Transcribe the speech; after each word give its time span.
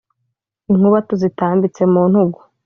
inkuba 0.71 0.99
tuzitambitse 1.07 1.81
mu 1.91 2.01
ntugu, 2.09 2.39